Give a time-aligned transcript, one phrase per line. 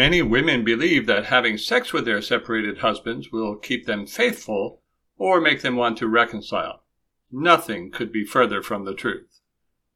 [0.00, 4.80] Many women believe that having sex with their separated husbands will keep them faithful
[5.18, 6.84] or make them want to reconcile.
[7.30, 9.40] Nothing could be further from the truth.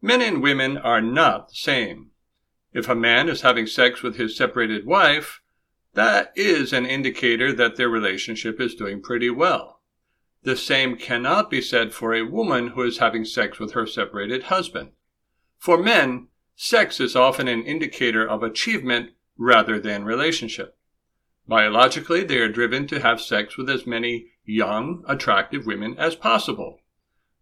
[0.02, 2.10] Men and women are not the same.
[2.74, 5.40] If a man is having sex with his separated wife,
[5.94, 9.80] that is an indicator that their relationship is doing pretty well.
[10.42, 14.42] The same cannot be said for a woman who is having sex with her separated
[14.42, 14.90] husband.
[15.56, 20.76] For men, sex is often an indicator of achievement rather than relationship.
[21.46, 26.80] Biologically, they are driven to have sex with as many young, attractive women as possible.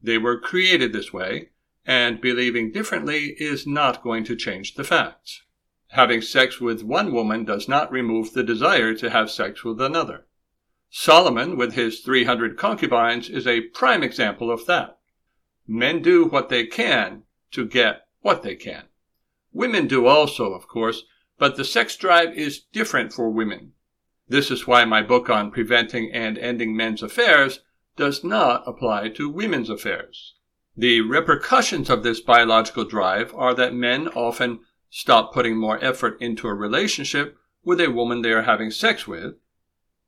[0.03, 1.51] They were created this way,
[1.87, 5.43] and believing differently is not going to change the facts.
[5.89, 10.27] Having sex with one woman does not remove the desire to have sex with another.
[10.91, 14.98] Solomon, with his 300 concubines, is a prime example of that.
[15.67, 18.85] Men do what they can to get what they can.
[19.53, 21.05] Women do also, of course,
[21.43, 23.73] but the sex drive is different for women.
[24.29, 27.59] This is why my book on preventing and ending men's affairs
[27.97, 30.35] does not apply to women's affairs.
[30.77, 36.47] The repercussions of this biological drive are that men often stop putting more effort into
[36.47, 39.35] a relationship with a woman they are having sex with.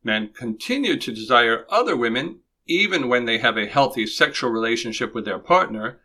[0.05, 5.24] Men continue to desire other women even when they have a healthy sexual relationship with
[5.24, 5.98] their partner.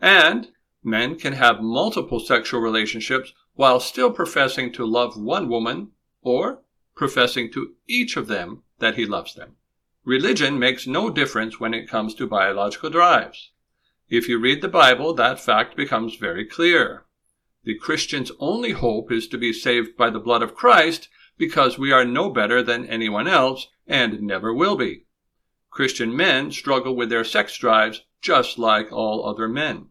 [0.00, 0.52] And
[0.84, 5.90] men can have multiple sexual relationships while still professing to love one woman
[6.22, 6.62] or
[6.94, 9.56] professing to each of them that he loves them.
[10.04, 13.50] Religion makes no difference when it comes to biological drives.
[14.08, 17.06] If you read the Bible, that fact becomes very clear.
[17.64, 21.90] The Christian's only hope is to be saved by the blood of Christ because we
[21.90, 25.06] are no better than anyone else and never will be.
[25.70, 29.88] Christian men struggle with their sex drives just like all other men.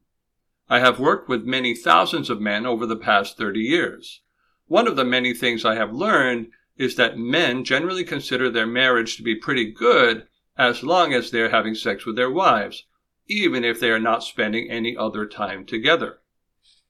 [0.67, 4.21] I have worked with many thousands of men over the past 30 years.
[4.65, 9.15] One of the many things I have learned is that men generally consider their marriage
[9.17, 10.27] to be pretty good
[10.57, 12.85] as long as they are having sex with their wives,
[13.27, 16.19] even if they are not spending any other time together.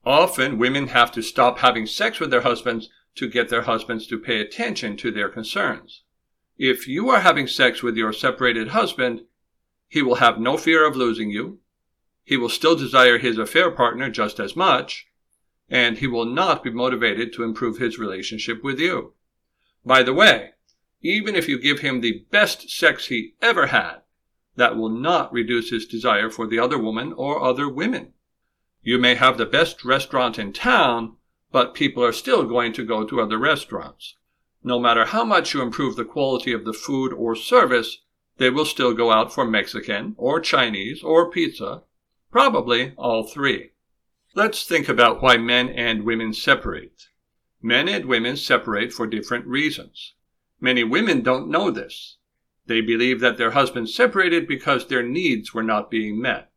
[0.06, 4.18] Often women have to stop having sex with their husbands to get their husbands to
[4.18, 6.02] pay attention to their concerns.
[6.56, 9.24] If you are having sex with your separated husband,
[9.86, 11.60] he will have no fear of losing you
[12.26, 15.06] he will still desire his affair partner just as much,
[15.70, 19.12] and he will not be motivated to improve his relationship with you.
[19.84, 20.50] By the way,
[21.00, 23.98] even if you give him the best sex he ever had,
[24.56, 28.12] that will not reduce his desire for the other woman or other women.
[28.82, 31.16] You may have the best restaurant in town,
[31.52, 34.16] but people are still going to go to other restaurants.
[34.64, 37.98] No matter how much you improve the quality of the food or service,
[38.38, 41.82] they will still go out for Mexican or Chinese or pizza
[42.30, 43.70] Probably all three.
[44.34, 47.08] Let's think about why men and women separate.
[47.62, 50.14] Men and women separate for different reasons.
[50.60, 52.18] Many women don't know this.
[52.66, 56.50] They believe that their husbands separated because their needs were not being met.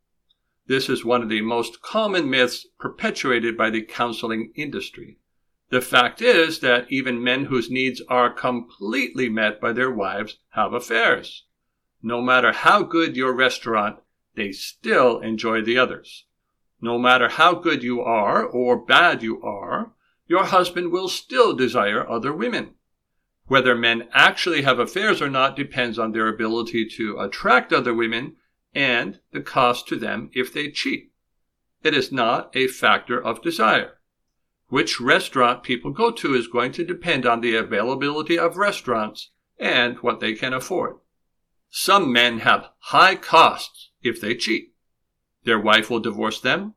[0.66, 5.18] This is one of the most common myths perpetuated by the counseling industry.
[5.70, 10.72] The fact is that even men whose needs are completely met by their wives have
[10.72, 11.44] affairs.
[12.02, 14.00] No matter how good your restaurant,
[14.34, 16.24] they still enjoy the others.
[16.80, 19.92] No matter how good you are or bad you are,
[20.26, 22.74] your husband will still desire other women.
[23.46, 28.36] Whether men actually have affairs or not depends on their ability to attract other women
[28.74, 31.10] and the cost to them if they cheat.
[31.82, 33.98] It is not a factor of desire.
[34.68, 39.98] Which restaurant people go to is going to depend on the availability of restaurants and
[39.98, 40.96] what they can afford.
[41.70, 44.74] Some men have high costs if they cheat.
[45.44, 46.74] Their wife will divorce them.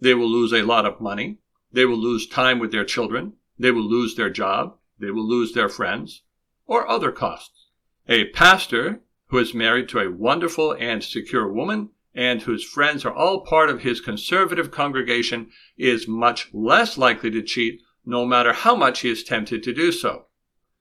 [0.00, 1.38] They will lose a lot of money.
[1.72, 3.34] They will lose time with their children.
[3.58, 4.78] They will lose their job.
[4.98, 6.22] They will lose their friends
[6.66, 7.68] or other costs.
[8.08, 13.12] A pastor who is married to a wonderful and secure woman and whose friends are
[13.12, 18.74] all part of his conservative congregation is much less likely to cheat no matter how
[18.74, 20.26] much he is tempted to do so.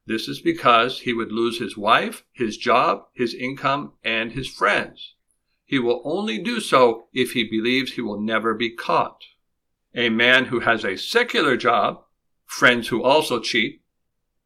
[0.06, 5.16] This is because he would lose his wife, his job, his income, and his friends.
[5.66, 9.24] He will only do so if he believes he will never be caught.
[9.96, 12.04] A man who has a secular job,
[12.46, 13.82] friends who also cheat,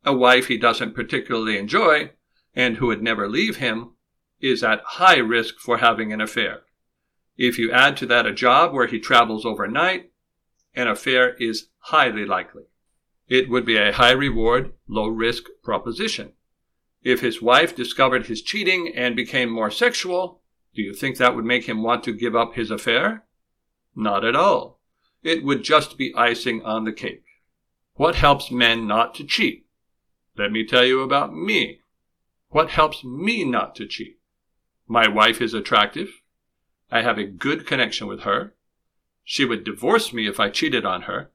[0.05, 2.11] a wife he doesn't particularly enjoy
[2.55, 3.91] and who would never leave him
[4.39, 6.61] is at high risk for having an affair.
[7.37, 10.11] If you add to that a job where he travels overnight,
[10.73, 12.63] an affair is highly likely.
[13.27, 16.33] It would be a high reward, low risk proposition.
[17.03, 20.41] If his wife discovered his cheating and became more sexual,
[20.75, 23.25] do you think that would make him want to give up his affair?
[23.95, 24.79] Not at all.
[25.23, 27.25] It would just be icing on the cake.
[27.95, 29.65] What helps men not to cheat?
[30.37, 31.81] Let me tell you about me.
[32.49, 34.19] What helps me not to cheat?
[34.87, 36.21] My wife is attractive.
[36.89, 38.55] I have a good connection with her.
[39.23, 41.31] She would divorce me if I cheated on her.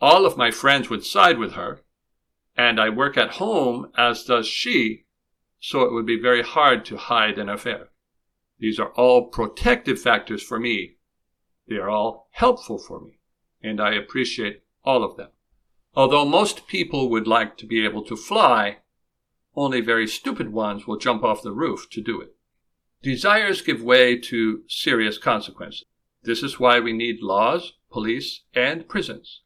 [0.00, 1.82] All of my friends would side with her.
[2.56, 5.04] And I work at home, as does she,
[5.60, 7.90] so it would be very hard to hide an affair.
[8.62, 10.94] These are all protective factors for me.
[11.66, 13.18] They are all helpful for me,
[13.60, 15.30] and I appreciate all of them.
[15.96, 18.78] Although most people would like to be able to fly,
[19.56, 22.36] only very stupid ones will jump off the roof to do it.
[23.02, 25.84] Desires give way to serious consequences.
[26.22, 29.40] This is why we need laws, police, and prisons.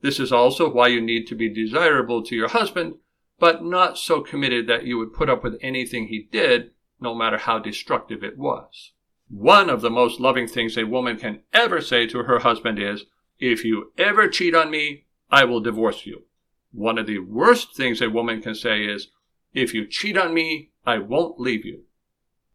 [0.00, 2.96] This is also why you need to be desirable to your husband,
[3.38, 7.38] but not so committed that you would put up with anything he did, no matter
[7.38, 8.92] how destructive it was.
[9.28, 13.04] One of the most loving things a woman can ever say to her husband is,
[13.38, 16.24] If you ever cheat on me, I will divorce you.
[16.72, 19.08] One of the worst things a woman can say is,
[19.52, 21.84] If you cheat on me, I won't leave you.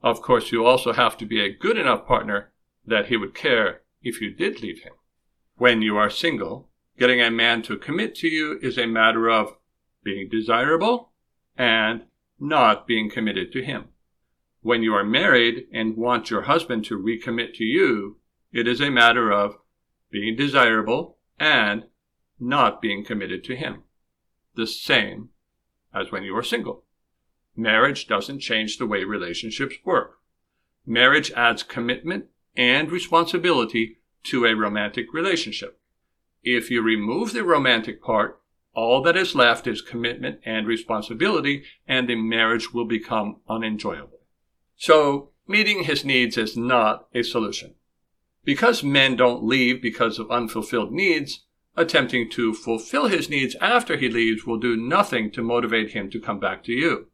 [0.02, 2.52] Of course, you also have to be a good enough partner
[2.86, 4.94] that he would care if you did leave him.
[5.58, 9.58] When you are single, getting a man to commit to you is a matter of
[10.04, 11.12] being desirable
[11.58, 12.06] and
[12.40, 13.90] not being committed to him.
[14.64, 18.18] When you are married and want your husband to recommit to you,
[18.52, 19.58] it is a matter of
[20.12, 21.86] being desirable and
[22.40, 23.84] not being committed to him.
[24.56, 25.30] The same
[25.94, 26.84] as when you are single.
[27.56, 30.20] Marriage doesn't change the way relationships work.
[30.86, 32.26] Marriage adds commitment
[32.56, 35.80] and responsibility to a romantic relationship.
[36.44, 38.40] If you remove the romantic part,
[38.74, 44.21] all that is left is commitment and responsibility, and the marriage will become unenjoyable.
[44.82, 47.76] So, meeting his needs is not a solution.
[48.44, 51.46] Because men don't leave because of unfulfilled needs,
[51.78, 56.20] attempting to fulfill his needs after he leaves will do nothing to motivate him to
[56.20, 57.10] come back to you.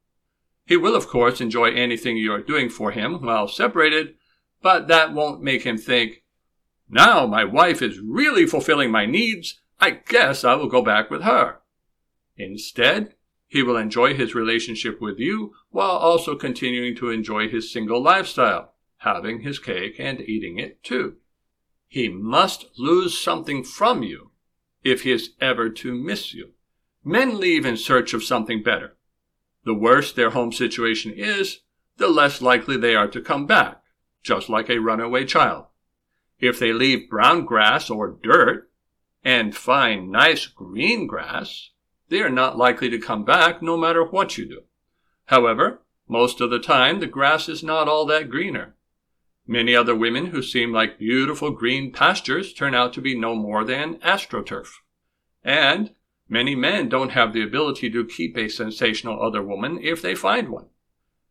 [0.66, 4.16] He will, of course, enjoy anything you are doing for him while separated,
[4.62, 6.24] but that won't make him think,
[6.90, 9.60] now my wife is really fulfilling my needs.
[9.78, 11.60] I guess I will go back with her.
[12.38, 13.16] Instead,
[13.48, 18.74] he will enjoy his relationship with you while also continuing to enjoy his single lifestyle,
[18.98, 21.16] having his cake and eating it too.
[21.88, 24.32] He must lose something from you
[24.84, 26.50] if he is ever to miss you.
[27.04, 28.98] Men leave in search of something better.
[29.64, 31.60] The worse their home situation is,
[31.98, 33.82] the less likely they are to come back,
[34.24, 35.66] just like a runaway child.
[36.40, 38.70] If they leave brown grass or dirt
[39.24, 41.72] and find nice green grass,
[42.09, 44.63] they are not likely to come back no matter what you do.
[45.25, 48.75] However, most of the time the grass is not all that greener.
[49.45, 53.63] Many other women who seem like beautiful green pastures turn out to be no more
[53.63, 54.68] than astroturf.
[55.44, 55.92] And
[56.30, 60.50] Many men don't have the ability to keep a sensational other woman if they find
[60.50, 60.68] one.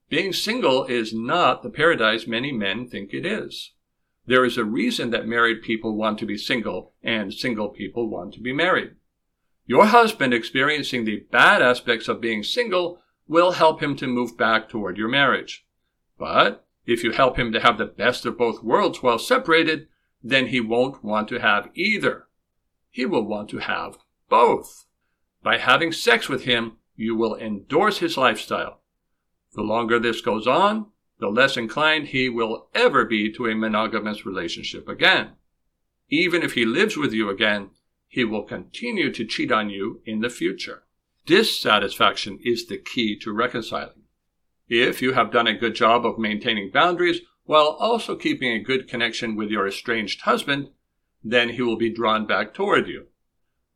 [0.09, 3.73] Being single is not the paradise many men think it is.
[4.25, 8.35] There is a reason that married people want to be single and single people want
[8.35, 8.93] to be married.
[9.67, 14.69] Your husband experiencing the bad aspects of being single will help him to move back
[14.69, 15.67] toward your marriage.
[16.19, 19.89] But if you help him to have the best of both worlds while separated,
[20.23, 22.29] then he won't want to have either.
[22.91, 24.87] He will want to have both.
[25.43, 28.81] By having sex with him, you will endorse his lifestyle.
[29.55, 30.87] The longer this goes on,
[31.19, 35.31] the less inclined he will ever be to a monogamous relationship again.
[36.09, 37.71] Even if he lives with you again,
[38.09, 40.85] he will continue to cheat on you in the future.
[41.27, 44.03] Dissatisfaction is the key to reconciling.
[44.69, 48.89] If you have done a good job of maintaining boundaries while also keeping a good
[48.89, 50.71] connection with your estranged husband,
[51.23, 53.07] then he will be drawn back toward you.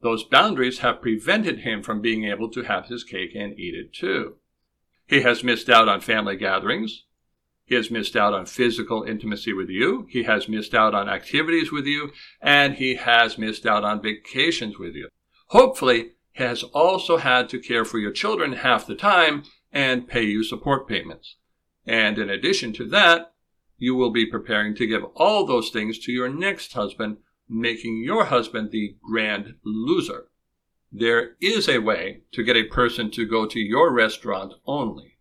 [0.02, 3.92] Those boundaries have prevented him from being able to have his cake and eat it
[3.92, 4.36] too.
[5.06, 7.04] He has missed out on family gatherings.
[7.70, 10.08] He has missed out on physical intimacy with you.
[10.10, 12.10] He has missed out on activities with you.
[12.42, 15.08] And he has missed out on vacations with you.
[15.50, 20.24] Hopefully, he has also had to care for your children half the time and pay
[20.24, 21.36] you support payments.
[21.86, 23.34] And in addition to that,
[23.78, 28.24] you will be preparing to give all those things to your next husband making your
[28.24, 30.26] husband the grand loser.
[30.90, 35.18] There is a way to get a person to go to your restaurant only.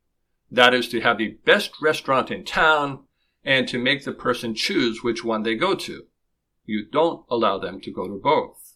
[0.51, 3.03] That is to have the best restaurant in town
[3.43, 6.05] and to make the person choose which one they go to.
[6.65, 8.75] You don't allow them to go to both.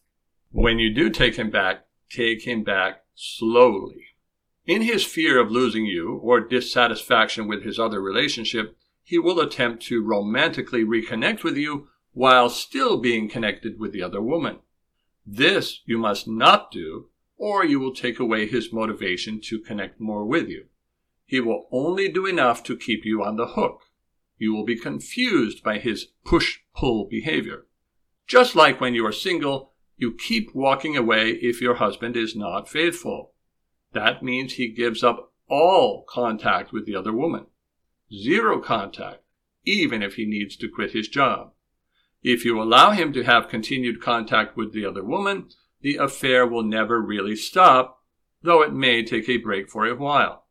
[0.51, 4.05] When you do take him back, take him back slowly.
[4.65, 9.83] In his fear of losing you or dissatisfaction with his other relationship, he will attempt
[9.83, 14.59] to romantically reconnect with you while still being connected with the other woman.
[15.25, 20.25] This you must not do, or you will take away his motivation to connect more
[20.25, 20.65] with you.
[21.25, 23.81] He will only do enough to keep you on the hook.
[24.37, 27.65] You will be confused by his push pull behavior.
[28.27, 32.69] Just like when you are single, you keep walking away if your husband is not
[32.69, 33.33] faithful.
[33.93, 37.45] That means he gives up all contact with the other woman.
[38.13, 39.23] Zero contact,
[39.65, 41.53] even if he needs to quit his job.
[42.23, 45.49] If you allow him to have continued contact with the other woman,
[45.81, 48.01] the affair will never really stop,
[48.41, 50.42] though it may take a break for a while.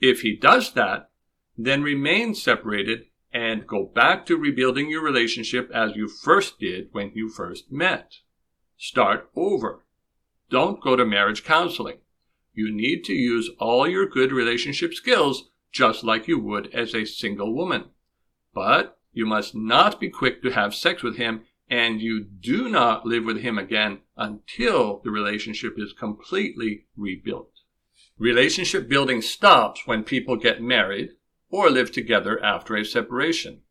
[0.00, 1.10] If he does that,
[1.56, 7.12] then remain separated and go back to rebuilding your relationship as you first did when
[7.14, 8.14] you first met.
[8.76, 9.84] Start over.
[10.50, 11.98] Don't go to marriage counseling.
[12.54, 17.04] You need to use all your good relationship skills just like you would as a
[17.04, 17.86] single woman.
[18.54, 23.04] But you must not be quick to have sex with him, and you do not
[23.04, 27.57] live with him again until the relationship is completely rebuilt.
[28.18, 31.10] Relationship building stops when people get married
[31.50, 33.62] or live together after a separation.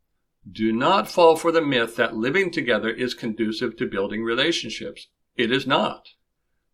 [0.50, 5.08] Do not fall for the myth that living together is conducive to building relationships.
[5.36, 6.08] It is not.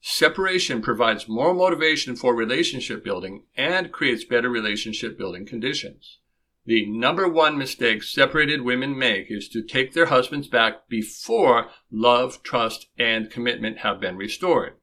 [0.01, 6.19] Separation provides more motivation for relationship building and creates better relationship building conditions.
[6.67, 12.43] The number one mistake separated women make is to take their husbands back before love,
[12.43, 14.75] trust, and commitment have been restored.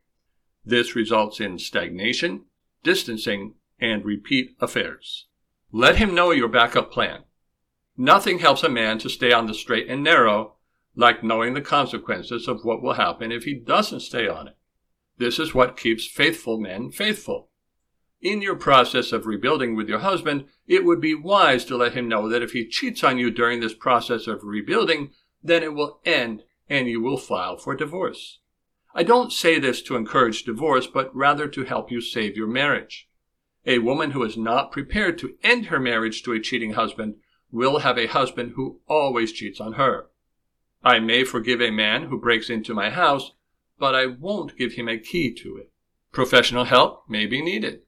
[0.66, 2.46] This results in stagnation,
[2.84, 5.28] distancing, and repeat affairs.
[5.72, 7.24] Let him know your backup plan.
[7.98, 10.56] Nothing helps a man to stay on the straight and narrow
[10.96, 14.58] like knowing the consequences of what will happen if he doesn't stay on it.
[15.18, 17.50] This is what keeps faithful men faithful.
[18.22, 22.08] In your process of rebuilding with your husband, it would be wise to let him
[22.08, 25.12] know that if he cheats on you during this process of rebuilding,
[25.42, 28.40] then it will end and you will file for divorce.
[28.94, 33.08] I don't say this to encourage divorce, but rather to help you save your marriage.
[33.66, 37.16] A woman who is not prepared to end her marriage to a cheating husband
[37.52, 40.08] will have a husband who always cheats on her.
[40.84, 43.32] I may forgive a man who breaks into my house,
[43.78, 45.72] but I won't give him a key to it.
[46.12, 47.82] Professional help may be needed.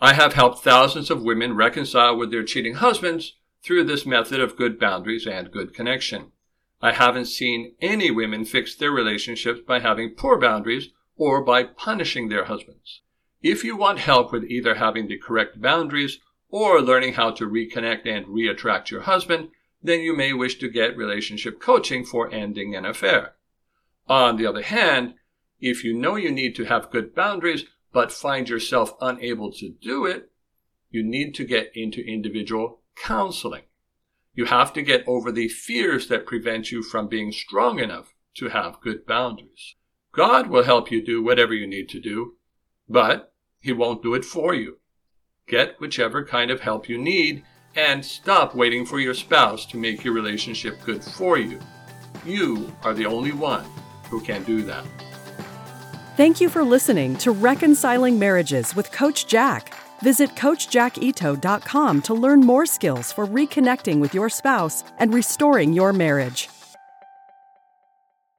[0.00, 4.56] I have helped thousands of women reconcile with their cheating husbands through this method of
[4.56, 6.32] good boundaries and good connection.
[6.80, 12.28] I haven't seen any women fix their relationships by having poor boundaries or by punishing
[12.28, 13.00] their husbands.
[13.42, 18.06] If you want help with either having the correct boundaries or learning how to reconnect
[18.06, 19.50] and reattract your husband,
[19.82, 23.34] then you may wish to get relationship coaching for ending an affair.
[24.08, 25.14] On the other hand,
[25.60, 30.04] if you know you need to have good boundaries but find yourself unable to do
[30.04, 30.30] it,
[30.90, 33.62] you need to get into individual counseling.
[34.34, 38.48] You have to get over the fears that prevent you from being strong enough to
[38.48, 39.76] have good boundaries.
[40.12, 42.34] God will help you do whatever you need to do,
[42.88, 44.78] but he won't do it for you.
[45.46, 47.44] Get whichever kind of help you need
[47.76, 51.60] and stop waiting for your spouse to make your relationship good for you.
[52.24, 53.64] You are the only one
[54.10, 54.84] who can do that.
[56.16, 59.83] Thank you for listening to Reconciling Marriages with Coach Jack.
[60.04, 66.53] Visit CoachJackIto.com to learn more skills for reconnecting with your spouse and restoring your marriage.